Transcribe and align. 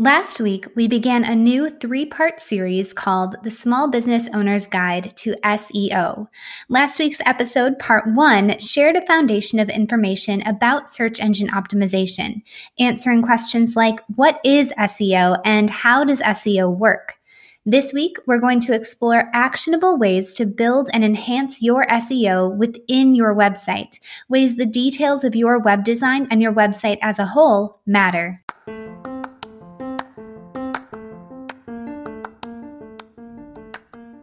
Last 0.00 0.40
week, 0.40 0.66
we 0.74 0.88
began 0.88 1.24
a 1.24 1.34
new 1.34 1.68
three 1.68 2.06
part 2.06 2.40
series 2.40 2.94
called 2.94 3.36
The 3.42 3.50
Small 3.50 3.90
Business 3.90 4.30
Owner's 4.32 4.66
Guide 4.66 5.14
to 5.16 5.34
SEO. 5.44 6.28
Last 6.70 6.98
week's 6.98 7.20
episode, 7.26 7.78
part 7.78 8.04
one, 8.06 8.58
shared 8.60 8.96
a 8.96 9.04
foundation 9.04 9.58
of 9.58 9.68
information 9.68 10.40
about 10.46 10.90
search 10.90 11.20
engine 11.20 11.48
optimization, 11.48 12.42
answering 12.78 13.20
questions 13.20 13.76
like 13.76 14.00
what 14.16 14.40
is 14.42 14.72
SEO 14.78 15.38
and 15.44 15.68
how 15.68 16.04
does 16.04 16.22
SEO 16.22 16.74
work? 16.74 17.16
This 17.66 17.92
week, 17.92 18.16
we're 18.26 18.40
going 18.40 18.60
to 18.60 18.74
explore 18.74 19.28
actionable 19.34 19.98
ways 19.98 20.32
to 20.32 20.46
build 20.46 20.88
and 20.94 21.04
enhance 21.04 21.60
your 21.60 21.84
SEO 21.88 22.56
within 22.56 23.14
your 23.14 23.34
website, 23.34 24.00
ways 24.30 24.56
the 24.56 24.64
details 24.64 25.24
of 25.24 25.36
your 25.36 25.58
web 25.58 25.84
design 25.84 26.26
and 26.30 26.40
your 26.40 26.54
website 26.54 26.96
as 27.02 27.18
a 27.18 27.26
whole 27.26 27.82
matter. 27.84 28.42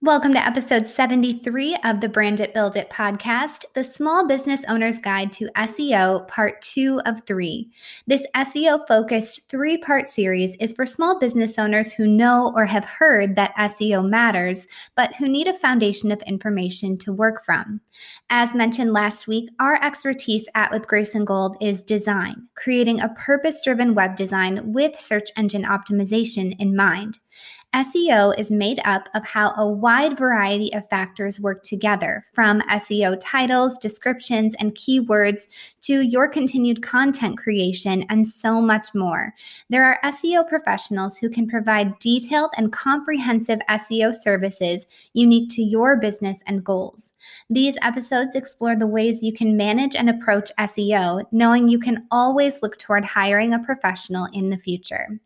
Welcome 0.00 0.32
to 0.34 0.46
episode 0.46 0.86
73 0.86 1.76
of 1.82 2.00
the 2.00 2.08
Brand 2.08 2.38
It 2.38 2.54
Build 2.54 2.76
It 2.76 2.88
podcast, 2.88 3.64
the 3.74 3.82
Small 3.82 4.28
Business 4.28 4.62
Owner's 4.68 5.00
Guide 5.00 5.32
to 5.32 5.50
SEO, 5.56 6.28
part 6.28 6.62
two 6.62 7.00
of 7.04 7.26
three. 7.26 7.72
This 8.06 8.24
SEO 8.36 8.86
focused 8.86 9.48
three 9.48 9.76
part 9.76 10.06
series 10.08 10.54
is 10.60 10.72
for 10.72 10.86
small 10.86 11.18
business 11.18 11.58
owners 11.58 11.90
who 11.90 12.06
know 12.06 12.52
or 12.54 12.66
have 12.66 12.84
heard 12.84 13.34
that 13.34 13.56
SEO 13.56 14.08
matters, 14.08 14.68
but 14.96 15.16
who 15.16 15.28
need 15.28 15.48
a 15.48 15.52
foundation 15.52 16.12
of 16.12 16.22
information 16.22 16.96
to 16.98 17.12
work 17.12 17.44
from. 17.44 17.80
As 18.30 18.54
mentioned 18.54 18.92
last 18.92 19.26
week, 19.26 19.50
our 19.58 19.82
expertise 19.82 20.46
at 20.54 20.70
With 20.70 20.86
Grace 20.86 21.16
and 21.16 21.26
Gold 21.26 21.56
is 21.60 21.82
design, 21.82 22.46
creating 22.54 23.00
a 23.00 23.08
purpose 23.08 23.60
driven 23.64 23.96
web 23.96 24.14
design 24.14 24.72
with 24.72 25.00
search 25.00 25.30
engine 25.36 25.64
optimization 25.64 26.54
in 26.60 26.76
mind. 26.76 27.18
SEO 27.74 28.36
is 28.38 28.50
made 28.50 28.80
up 28.86 29.10
of 29.14 29.24
how 29.26 29.52
a 29.56 29.68
wide 29.68 30.16
variety 30.16 30.72
of 30.72 30.88
factors 30.88 31.38
work 31.38 31.62
together, 31.62 32.24
from 32.32 32.62
SEO 32.62 33.18
titles, 33.20 33.76
descriptions, 33.76 34.54
and 34.58 34.74
keywords 34.74 35.48
to 35.82 36.00
your 36.00 36.28
continued 36.28 36.82
content 36.82 37.36
creation 37.36 38.06
and 38.08 38.26
so 38.26 38.62
much 38.62 38.94
more. 38.94 39.34
There 39.68 39.84
are 39.84 40.00
SEO 40.10 40.48
professionals 40.48 41.18
who 41.18 41.28
can 41.28 41.46
provide 41.46 41.98
detailed 41.98 42.50
and 42.56 42.72
comprehensive 42.72 43.58
SEO 43.68 44.14
services 44.14 44.86
unique 45.12 45.50
to 45.50 45.62
your 45.62 45.98
business 45.98 46.38
and 46.46 46.64
goals. 46.64 47.12
These 47.50 47.78
episodes 47.82 48.36
explore 48.36 48.76
the 48.76 48.86
ways 48.86 49.22
you 49.22 49.32
can 49.32 49.56
manage 49.56 49.94
and 49.94 50.10
approach 50.10 50.50
SEO, 50.58 51.24
knowing 51.32 51.68
you 51.68 51.78
can 51.78 52.06
always 52.10 52.60
look 52.62 52.78
toward 52.78 53.04
hiring 53.04 53.54
a 53.54 53.58
professional 53.58 54.26
in 54.32 54.50
the 54.50 54.58
future. 54.58 55.20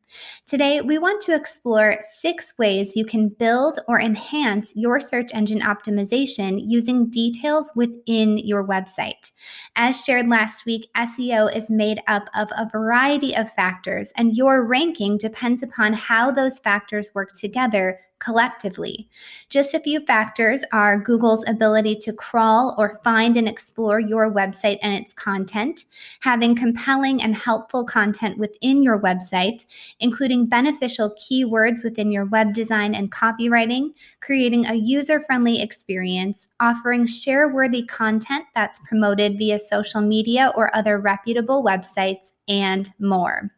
Today, 0.46 0.80
we 0.80 0.98
want 0.98 1.22
to 1.22 1.34
explore 1.34 1.98
six 2.02 2.54
ways 2.58 2.96
you 2.96 3.04
can 3.04 3.28
build 3.28 3.78
or 3.88 4.00
enhance 4.00 4.72
your 4.76 5.00
search 5.00 5.30
engine 5.32 5.60
optimization 5.60 6.62
using 6.62 7.08
details 7.08 7.70
within 7.74 8.38
your 8.38 8.66
website. 8.66 9.32
As 9.74 10.04
shared 10.04 10.28
last 10.28 10.66
week, 10.66 10.88
SEO 10.96 11.54
is 11.54 11.70
made 11.70 12.02
up 12.06 12.24
of 12.34 12.48
a 12.56 12.68
variety 12.70 13.34
of 13.34 13.52
factors, 13.54 14.12
and 14.16 14.36
your 14.36 14.64
ranking 14.64 15.16
depends 15.16 15.62
upon 15.62 15.94
how 15.94 16.30
those 16.30 16.58
factors 16.58 17.10
work 17.14 17.32
together 17.32 17.98
collectively. 18.22 19.08
Just 19.48 19.74
a 19.74 19.80
few 19.80 20.00
factors 20.06 20.62
are 20.72 20.98
Google's 20.98 21.44
ability 21.48 21.96
to 21.96 22.12
crawl 22.12 22.74
or 22.78 23.00
find 23.02 23.36
and 23.36 23.48
explore 23.48 23.98
your 23.98 24.32
website 24.32 24.78
and 24.80 24.94
its 24.94 25.12
content, 25.12 25.86
having 26.20 26.54
compelling 26.54 27.20
and 27.20 27.34
helpful 27.34 27.84
content 27.84 28.38
within 28.38 28.82
your 28.82 28.98
website, 29.00 29.64
including 29.98 30.46
beneficial 30.46 31.14
keywords 31.20 31.82
within 31.82 32.12
your 32.12 32.26
web 32.26 32.52
design 32.52 32.94
and 32.94 33.10
copywriting, 33.10 33.92
creating 34.20 34.66
a 34.66 34.74
user 34.74 35.20
friendly 35.20 35.60
experience, 35.60 36.48
offering 36.60 37.06
share 37.06 37.48
worthy 37.52 37.84
content 37.84 38.44
that's 38.54 38.78
promoted 38.88 39.36
via 39.36 39.58
social 39.58 40.00
media 40.00 40.52
or 40.56 40.74
other 40.76 40.98
reputable 40.98 41.64
websites, 41.64 42.30
and 42.48 42.92
more. 42.98 43.50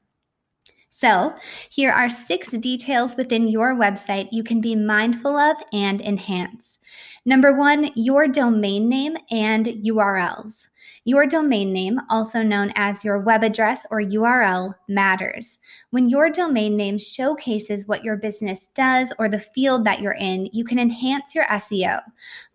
So, 0.96 1.34
here 1.70 1.90
are 1.90 2.08
six 2.08 2.50
details 2.50 3.16
within 3.16 3.48
your 3.48 3.74
website 3.74 4.28
you 4.30 4.44
can 4.44 4.60
be 4.60 4.76
mindful 4.76 5.36
of 5.36 5.56
and 5.72 6.00
enhance. 6.00 6.78
Number 7.26 7.52
one, 7.52 7.90
your 7.96 8.28
domain 8.28 8.88
name 8.88 9.16
and 9.32 9.66
URLs. 9.66 10.68
Your 11.04 11.26
domain 11.26 11.72
name, 11.72 11.98
also 12.08 12.42
known 12.42 12.72
as 12.76 13.02
your 13.02 13.18
web 13.18 13.42
address 13.42 13.84
or 13.90 14.00
URL, 14.00 14.72
matters. 14.88 15.58
When 15.90 16.08
your 16.08 16.30
domain 16.30 16.76
name 16.76 16.96
showcases 16.96 17.88
what 17.88 18.04
your 18.04 18.16
business 18.16 18.60
does 18.74 19.12
or 19.18 19.28
the 19.28 19.40
field 19.40 19.84
that 19.84 20.00
you're 20.00 20.12
in, 20.12 20.48
you 20.52 20.64
can 20.64 20.78
enhance 20.78 21.34
your 21.34 21.46
SEO. 21.46 22.02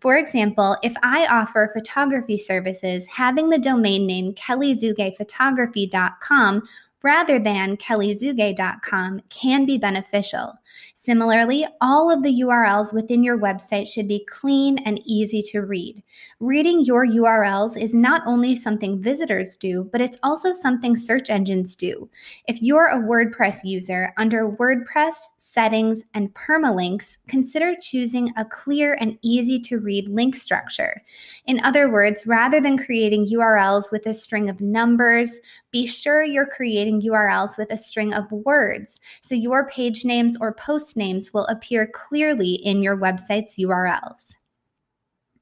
For 0.00 0.16
example, 0.16 0.78
if 0.82 0.94
I 1.02 1.26
offer 1.26 1.70
photography 1.74 2.38
services, 2.38 3.04
having 3.06 3.50
the 3.50 3.58
domain 3.58 4.06
name 4.06 4.32
kellyzugayphotography.com 4.34 6.62
rather 7.02 7.38
than 7.38 7.76
kellyzugay.com 7.76 9.22
can 9.28 9.64
be 9.64 9.78
beneficial. 9.78 10.54
Similarly, 10.94 11.66
all 11.80 12.10
of 12.10 12.22
the 12.22 12.42
URLs 12.42 12.92
within 12.92 13.22
your 13.22 13.38
website 13.38 13.88
should 13.88 14.06
be 14.06 14.26
clean 14.28 14.78
and 14.78 15.00
easy 15.04 15.42
to 15.50 15.60
read. 15.60 16.02
Reading 16.40 16.80
your 16.84 17.06
URLs 17.06 17.80
is 17.80 17.94
not 17.94 18.22
only 18.26 18.54
something 18.54 19.02
visitors 19.02 19.56
do, 19.56 19.88
but 19.92 20.00
it's 20.00 20.18
also 20.22 20.52
something 20.52 20.96
search 20.96 21.30
engines 21.30 21.74
do. 21.74 22.08
If 22.46 22.60
you're 22.62 22.88
a 22.88 22.98
WordPress 22.98 23.64
user, 23.64 24.12
under 24.16 24.50
WordPress, 24.50 25.14
settings, 25.38 26.02
and 26.14 26.32
permalinks, 26.34 27.16
consider 27.28 27.74
choosing 27.80 28.32
a 28.36 28.44
clear 28.44 28.96
and 29.00 29.18
easy 29.22 29.58
to 29.60 29.78
read 29.78 30.08
link 30.08 30.36
structure. 30.36 31.02
In 31.46 31.60
other 31.60 31.90
words, 31.90 32.26
rather 32.26 32.60
than 32.60 32.78
creating 32.78 33.28
URLs 33.28 33.90
with 33.90 34.06
a 34.06 34.14
string 34.14 34.48
of 34.48 34.60
numbers, 34.60 35.40
be 35.72 35.86
sure 35.86 36.22
you're 36.22 36.46
creating 36.46 37.02
URLs 37.02 37.56
with 37.56 37.72
a 37.72 37.78
string 37.78 38.12
of 38.14 38.30
words 38.30 39.00
so 39.20 39.34
your 39.34 39.68
page 39.68 40.04
names 40.04 40.36
or 40.40 40.54
post 40.54 40.69
names 40.96 41.32
will 41.32 41.46
appear 41.46 41.86
clearly 41.86 42.54
in 42.54 42.82
your 42.82 42.96
website's 42.96 43.56
URLs. 43.56 44.34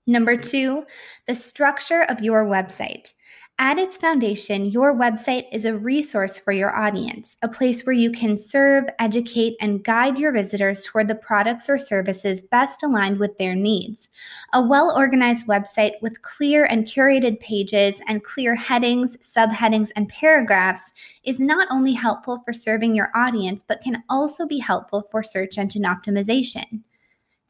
Number 0.07 0.37
two, 0.37 0.85
the 1.27 1.35
structure 1.35 2.03
of 2.09 2.23
your 2.23 2.45
website. 2.47 3.13
At 3.61 3.77
its 3.77 3.97
foundation, 3.97 4.67
your 4.67 4.95
website 4.95 5.47
is 5.51 5.65
a 5.65 5.77
resource 5.77 6.39
for 6.39 6.53
your 6.53 6.77
audience, 6.77 7.37
a 7.43 7.49
place 7.49 7.85
where 7.85 7.93
you 7.93 8.13
can 8.13 8.39
serve, 8.39 8.85
educate, 9.01 9.57
and 9.61 9.83
guide 9.83 10.17
your 10.17 10.31
visitors 10.31 10.85
toward 10.85 11.09
the 11.09 11.17
products 11.17 11.69
or 11.69 11.77
services 11.77 12.45
best 12.45 12.85
aligned 12.85 13.19
with 13.19 13.37
their 13.37 13.57
needs. 13.57 14.11
A 14.53 14.63
well 14.65 14.97
organized 14.97 15.49
website 15.49 16.01
with 16.01 16.23
clear 16.23 16.67
and 16.67 16.87
curated 16.87 17.41
pages 17.41 18.01
and 18.07 18.23
clear 18.23 18.55
headings, 18.55 19.17
subheadings, 19.17 19.91
and 19.97 20.09
paragraphs 20.09 20.93
is 21.25 21.41
not 21.41 21.67
only 21.69 21.95
helpful 21.95 22.41
for 22.45 22.53
serving 22.53 22.95
your 22.95 23.11
audience, 23.17 23.65
but 23.67 23.83
can 23.83 24.05
also 24.09 24.47
be 24.47 24.61
helpful 24.61 25.09
for 25.11 25.25
search 25.25 25.59
engine 25.59 25.83
optimization. 25.83 26.85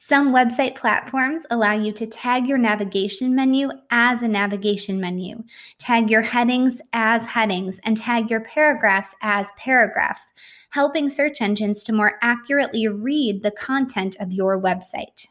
Some 0.01 0.33
website 0.33 0.77
platforms 0.77 1.45
allow 1.51 1.73
you 1.73 1.93
to 1.95 2.07
tag 2.07 2.47
your 2.47 2.57
navigation 2.57 3.35
menu 3.35 3.69
as 3.91 4.23
a 4.23 4.29
navigation 4.29 5.01
menu, 5.01 5.43
tag 5.79 6.09
your 6.09 6.23
headings 6.23 6.81
as 6.93 7.25
headings, 7.25 7.81
and 7.83 7.97
tag 7.97 8.31
your 8.31 8.41
paragraphs 8.43 9.17
as 9.23 9.49
paragraphs, 9.57 10.23
helping 10.71 11.11
search 11.11 11.43
engines 11.43 11.83
to 11.83 11.93
more 11.93 12.17
accurately 12.23 12.87
read 12.87 13.43
the 13.43 13.51
content 13.51 14.15
of 14.21 14.33
your 14.33 14.63
website. 14.63 15.27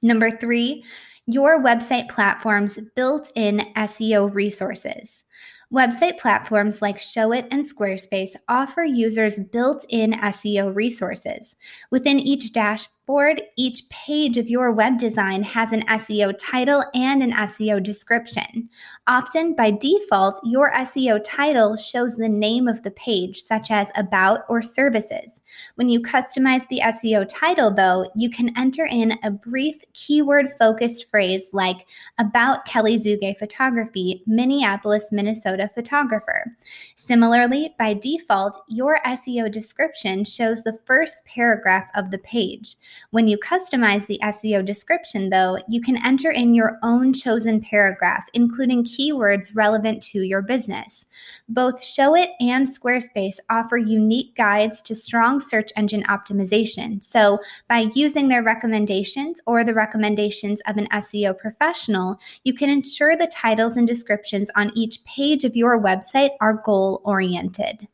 Number 0.00 0.30
three, 0.30 0.84
your 1.26 1.60
website 1.60 2.08
platform's 2.08 2.78
built 2.94 3.32
in 3.34 3.66
SEO 3.76 4.32
resources. 4.32 5.24
Website 5.72 6.18
platforms 6.18 6.82
like 6.82 6.98
Showit 6.98 7.46
and 7.52 7.64
Squarespace 7.64 8.30
offer 8.48 8.82
users 8.82 9.38
built 9.38 9.86
in 9.88 10.12
SEO 10.14 10.74
resources. 10.74 11.54
Within 11.92 12.18
each 12.18 12.52
dashboard, 12.52 12.99
dashboard, 13.10 13.42
each 13.56 13.88
page 13.88 14.36
of 14.38 14.48
your 14.48 14.70
web 14.70 14.96
design 14.96 15.42
has 15.42 15.72
an 15.72 15.82
SEO 15.86 16.32
title 16.38 16.84
and 16.94 17.22
an 17.22 17.32
SEO 17.32 17.82
description. 17.82 18.68
Often, 19.08 19.54
by 19.54 19.72
default, 19.72 20.40
your 20.44 20.70
SEO 20.72 21.20
title 21.24 21.76
shows 21.76 22.16
the 22.16 22.28
name 22.28 22.68
of 22.68 22.82
the 22.82 22.92
page, 22.92 23.42
such 23.42 23.70
as 23.70 23.90
About 23.96 24.42
or 24.48 24.62
Services. 24.62 25.42
When 25.74 25.88
you 25.88 26.00
customize 26.00 26.68
the 26.68 26.80
SEO 26.84 27.26
title, 27.28 27.72
though, 27.72 28.08
you 28.14 28.30
can 28.30 28.56
enter 28.56 28.86
in 28.86 29.18
a 29.24 29.30
brief 29.30 29.82
keyword 29.92 30.52
focused 30.58 31.10
phrase 31.10 31.46
like 31.52 31.86
About 32.18 32.64
Kelly 32.64 32.96
Zugay 32.96 33.36
Photography, 33.36 34.22
Minneapolis, 34.26 35.08
Minnesota 35.10 35.68
photographer. 35.74 36.56
Similarly, 36.94 37.74
by 37.78 37.94
default, 37.94 38.62
your 38.68 39.00
SEO 39.04 39.50
description 39.50 40.24
shows 40.24 40.62
the 40.62 40.78
first 40.84 41.24
paragraph 41.24 41.88
of 41.96 42.12
the 42.12 42.18
page. 42.18 42.76
When 43.10 43.28
you 43.28 43.38
customize 43.38 44.06
the 44.06 44.20
SEO 44.22 44.64
description, 44.64 45.30
though, 45.30 45.58
you 45.68 45.80
can 45.80 46.04
enter 46.04 46.30
in 46.30 46.54
your 46.54 46.78
own 46.82 47.12
chosen 47.12 47.60
paragraph, 47.60 48.26
including 48.34 48.84
keywords 48.84 49.50
relevant 49.54 50.02
to 50.04 50.20
your 50.20 50.42
business. 50.42 51.06
Both 51.48 51.80
Showit 51.80 52.28
and 52.40 52.66
Squarespace 52.66 53.36
offer 53.48 53.76
unique 53.76 54.36
guides 54.36 54.80
to 54.82 54.94
strong 54.94 55.40
search 55.40 55.70
engine 55.76 56.04
optimization. 56.04 57.02
So, 57.02 57.38
by 57.68 57.90
using 57.94 58.28
their 58.28 58.42
recommendations 58.42 59.40
or 59.46 59.64
the 59.64 59.74
recommendations 59.74 60.60
of 60.66 60.76
an 60.76 60.88
SEO 60.88 61.38
professional, 61.38 62.18
you 62.44 62.54
can 62.54 62.70
ensure 62.70 63.16
the 63.16 63.26
titles 63.26 63.76
and 63.76 63.86
descriptions 63.86 64.50
on 64.54 64.72
each 64.74 65.02
page 65.04 65.44
of 65.44 65.56
your 65.56 65.80
website 65.80 66.30
are 66.40 66.62
goal 66.64 67.00
oriented. 67.04 67.88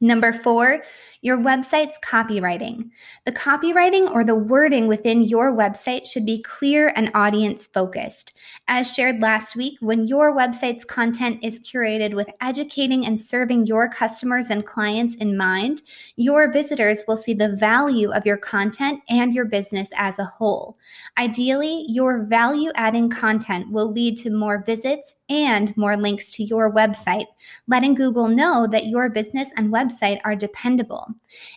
Number 0.00 0.32
four, 0.32 0.84
your 1.22 1.38
website's 1.38 1.98
copywriting. 2.04 2.90
The 3.26 3.32
copywriting 3.32 4.08
or 4.08 4.22
the 4.22 4.36
wording 4.36 4.86
within 4.86 5.22
your 5.22 5.52
website 5.52 6.06
should 6.06 6.24
be 6.24 6.40
clear 6.40 6.92
and 6.94 7.10
audience 7.14 7.66
focused. 7.66 8.32
As 8.68 8.94
shared 8.94 9.20
last 9.20 9.56
week, 9.56 9.76
when 9.80 10.06
your 10.06 10.32
website's 10.32 10.84
content 10.84 11.40
is 11.42 11.58
curated 11.58 12.14
with 12.14 12.30
educating 12.40 13.04
and 13.06 13.20
serving 13.20 13.66
your 13.66 13.88
customers 13.88 14.46
and 14.50 14.64
clients 14.64 15.16
in 15.16 15.36
mind, 15.36 15.82
your 16.14 16.52
visitors 16.52 17.02
will 17.08 17.16
see 17.16 17.34
the 17.34 17.56
value 17.56 18.12
of 18.12 18.24
your 18.24 18.36
content 18.36 19.00
and 19.08 19.34
your 19.34 19.46
business 19.46 19.88
as 19.96 20.20
a 20.20 20.24
whole. 20.24 20.78
Ideally, 21.16 21.86
your 21.88 22.22
value 22.22 22.70
adding 22.76 23.10
content 23.10 23.72
will 23.72 23.90
lead 23.90 24.16
to 24.18 24.30
more 24.30 24.62
visits 24.64 25.14
and 25.28 25.76
more 25.76 25.96
links 25.96 26.30
to 26.32 26.44
your 26.44 26.72
website, 26.72 27.26
letting 27.66 27.94
Google 27.94 28.28
know 28.28 28.66
that 28.70 28.86
your 28.86 29.08
business 29.10 29.50
and 29.56 29.72
website 29.72 30.20
are 30.24 30.34
dependable. 30.34 31.06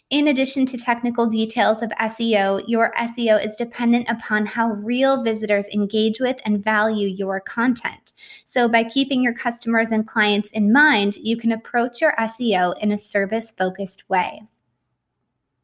In 0.10 0.28
addition 0.28 0.66
to 0.68 0.78
technical 0.78 1.28
details 1.28 1.82
of 1.82 1.90
SEO, 1.92 2.64
your 2.68 2.94
SEO 3.00 3.44
is 3.44 3.56
dependent 3.56 4.08
upon 4.10 4.46
how 4.46 4.72
real 4.72 5.24
visitors 5.24 5.68
engage 5.68 6.20
with 6.20 6.38
and 6.46 6.64
value 6.64 7.08
your 7.08 7.40
content. 7.40 8.14
So, 8.46 8.68
by 8.68 8.84
keeping 8.84 9.24
your 9.24 9.34
customers 9.34 9.90
and 9.92 10.08
clients 10.08 10.50
in 10.52 10.72
mind, 10.74 11.16
you 11.16 11.38
can 11.38 11.52
approach 11.52 12.02
your 12.02 12.14
SEO 12.20 12.78
in 12.82 12.92
a 12.92 12.98
service 12.98 13.52
focused 13.52 14.10
way. 14.10 14.44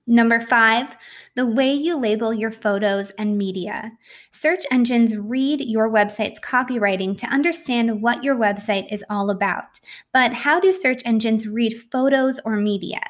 Number 0.09 0.39
five, 0.39 0.95
the 1.35 1.45
way 1.45 1.73
you 1.73 1.97
label 1.97 2.33
your 2.33 2.49
photos 2.49 3.11
and 3.11 3.37
media. 3.37 3.91
Search 4.31 4.63
engines 4.71 5.17
read 5.17 5.59
your 5.59 5.89
website's 5.89 6.39
copywriting 6.39 7.17
to 7.17 7.27
understand 7.27 8.01
what 8.01 8.23
your 8.23 8.35
website 8.35 8.91
is 8.91 9.03
all 9.09 9.29
about. 9.29 9.81
But 10.13 10.33
how 10.33 10.61
do 10.61 10.71
search 10.71 11.01
engines 11.03 11.45
read 11.45 11.83
photos 11.91 12.39
or 12.45 12.55
media? 12.55 13.01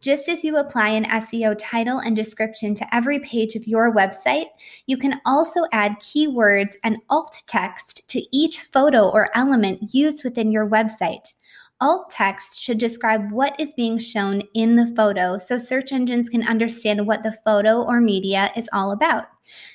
Just 0.00 0.26
as 0.28 0.42
you 0.42 0.56
apply 0.56 0.88
an 0.88 1.04
SEO 1.04 1.54
title 1.58 1.98
and 1.98 2.16
description 2.16 2.74
to 2.76 2.94
every 2.94 3.20
page 3.20 3.54
of 3.54 3.66
your 3.66 3.94
website, 3.94 4.46
you 4.86 4.96
can 4.96 5.20
also 5.26 5.60
add 5.72 6.00
keywords 6.00 6.76
and 6.82 6.96
alt 7.10 7.42
text 7.46 8.00
to 8.08 8.22
each 8.34 8.60
photo 8.60 9.10
or 9.10 9.28
element 9.36 9.94
used 9.94 10.24
within 10.24 10.50
your 10.50 10.66
website. 10.66 11.34
Alt 11.80 12.10
text 12.10 12.60
should 12.60 12.78
describe 12.78 13.30
what 13.30 13.58
is 13.60 13.72
being 13.72 13.98
shown 13.98 14.42
in 14.52 14.74
the 14.74 14.92
photo 14.96 15.38
so 15.38 15.58
search 15.58 15.92
engines 15.92 16.28
can 16.28 16.46
understand 16.46 17.06
what 17.06 17.22
the 17.22 17.38
photo 17.44 17.82
or 17.82 18.00
media 18.00 18.50
is 18.56 18.68
all 18.72 18.90
about. 18.90 19.26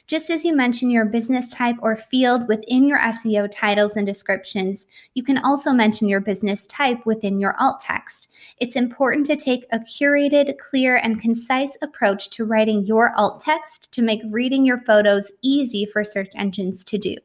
Just 0.06 0.30
as 0.30 0.44
you 0.44 0.54
mention 0.54 0.92
your 0.92 1.06
business 1.06 1.50
type 1.50 1.78
or 1.82 1.96
field 1.96 2.48
within 2.50 2.88
your 2.88 3.00
SEO 3.00 3.50
titles 3.50 3.96
and 3.96 4.06
descriptions, 4.06 4.86
you 5.14 5.24
can 5.24 5.38
also 5.38 5.72
mention 5.72 6.10
your 6.10 6.20
business 6.20 6.66
type 6.68 7.06
within 7.06 7.40
your 7.40 7.56
alt 7.58 7.80
text. 7.80 8.28
It's 8.58 8.76
important 8.76 9.26
to 9.28 9.38
take 9.38 9.66
a 9.72 9.80
curated, 9.80 10.58
clear, 10.58 10.98
and 10.98 11.22
concise 11.22 11.78
approach 11.82 12.30
to 12.32 12.46
writing 12.46 12.86
your 12.86 13.14
alt 13.16 13.40
text 13.40 13.92
to 13.94 14.02
make 14.02 14.22
reading 14.30 14.66
your 14.66 14.82
photos 14.82 15.32
easy 15.42 15.86
for 15.86 16.04
search 16.04 16.32
engines 16.36 16.84
to 16.84 16.98
do. 16.98 17.16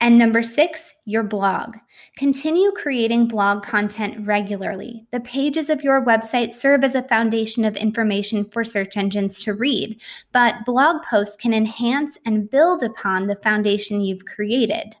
And 0.00 0.16
number 0.16 0.42
six, 0.42 0.94
your 1.04 1.22
blog. 1.22 1.76
Continue 2.16 2.72
creating 2.72 3.28
blog 3.28 3.62
content 3.62 4.26
regularly. 4.26 5.06
The 5.12 5.20
pages 5.20 5.68
of 5.68 5.82
your 5.82 6.04
website 6.04 6.54
serve 6.54 6.84
as 6.84 6.94
a 6.94 7.02
foundation 7.02 7.66
of 7.66 7.76
information 7.76 8.46
for 8.46 8.64
search 8.64 8.96
engines 8.96 9.40
to 9.40 9.52
read, 9.52 10.00
but 10.32 10.64
blog 10.64 11.02
posts 11.02 11.36
can 11.36 11.52
enhance 11.52 12.16
and 12.24 12.48
build 12.50 12.82
upon 12.82 13.26
the 13.26 13.36
foundation 13.36 14.00
you've 14.00 14.24
created. 14.24 14.96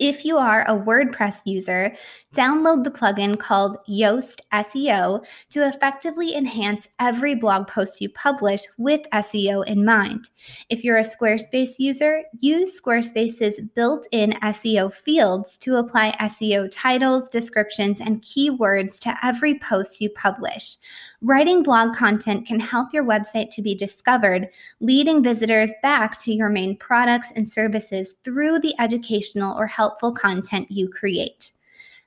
If 0.00 0.24
you 0.24 0.38
are 0.38 0.62
a 0.62 0.72
WordPress 0.72 1.42
user, 1.44 1.94
download 2.34 2.84
the 2.84 2.90
plugin 2.90 3.38
called 3.38 3.76
Yoast 3.86 4.40
SEO 4.50 5.22
to 5.50 5.68
effectively 5.68 6.34
enhance 6.34 6.88
every 6.98 7.34
blog 7.34 7.68
post 7.68 8.00
you 8.00 8.08
publish 8.08 8.62
with 8.78 9.02
SEO 9.12 9.66
in 9.66 9.84
mind. 9.84 10.30
If 10.70 10.82
you're 10.84 10.96
a 10.96 11.04
Squarespace 11.04 11.78
user, 11.78 12.22
use 12.38 12.80
Squarespace's 12.80 13.60
built 13.74 14.06
in 14.10 14.32
SEO 14.42 14.94
fields 14.94 15.58
to 15.58 15.76
apply 15.76 16.16
SEO 16.18 16.70
titles, 16.72 17.28
descriptions, 17.28 18.00
and 18.00 18.22
keywords 18.22 18.98
to 19.00 19.14
every 19.22 19.58
post 19.58 20.00
you 20.00 20.08
publish. 20.08 20.78
Writing 21.22 21.62
blog 21.62 21.94
content 21.94 22.46
can 22.46 22.58
help 22.58 22.94
your 22.94 23.04
website 23.04 23.50
to 23.50 23.60
be 23.60 23.74
discovered, 23.74 24.48
leading 24.80 25.22
visitors 25.22 25.68
back 25.82 26.18
to 26.20 26.32
your 26.32 26.48
main 26.48 26.78
products 26.78 27.30
and 27.36 27.46
services 27.46 28.14
through 28.24 28.58
the 28.60 28.74
educational 28.80 29.58
or 29.58 29.66
helpful 29.90 30.12
content 30.12 30.70
you 30.70 30.88
create. 30.88 31.52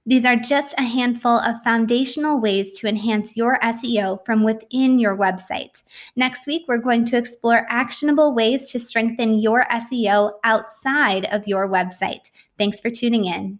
These 0.06 0.26
are 0.26 0.36
just 0.36 0.74
a 0.78 0.84
handful 0.84 1.38
of 1.40 1.64
foundational 1.64 2.40
ways 2.40 2.72
to 2.80 2.88
enhance 2.88 3.38
your 3.38 3.58
SEO 3.60 4.26
from 4.26 4.44
within 4.44 5.00
your 5.00 5.18
website. 5.18 5.84
Next 6.16 6.48
week, 6.48 6.64
we're 6.68 6.78
going 6.78 7.06
to 7.06 7.18
explore 7.18 7.66
actionable 7.70 8.34
ways 8.34 8.70
to 8.72 8.80
strengthen 8.80 9.40
your 9.40 9.66
SEO 9.72 10.34
outside 10.44 11.26
of 11.26 11.48
your 11.48 11.70
website. 11.70 12.32
Thanks 12.58 12.80
for 12.80 12.90
tuning 12.90 13.26
in. 13.26 13.60